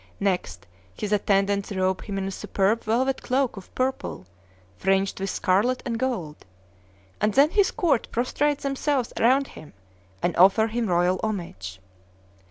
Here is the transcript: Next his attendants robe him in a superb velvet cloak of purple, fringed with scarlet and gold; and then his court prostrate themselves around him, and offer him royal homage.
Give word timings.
Next 0.19 0.65
his 0.95 1.11
attendants 1.11 1.71
robe 1.71 2.05
him 2.05 2.17
in 2.17 2.27
a 2.27 2.31
superb 2.31 2.85
velvet 2.85 3.21
cloak 3.21 3.55
of 3.55 3.71
purple, 3.75 4.25
fringed 4.75 5.19
with 5.19 5.29
scarlet 5.29 5.83
and 5.85 5.99
gold; 5.99 6.37
and 7.21 7.35
then 7.35 7.51
his 7.51 7.69
court 7.69 8.07
prostrate 8.11 8.61
themselves 8.61 9.13
around 9.19 9.49
him, 9.49 9.73
and 10.23 10.35
offer 10.37 10.65
him 10.65 10.87
royal 10.87 11.19
homage. 11.21 11.79